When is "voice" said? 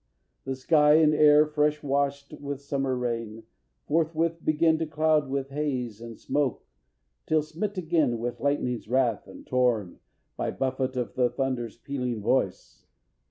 12.19-12.87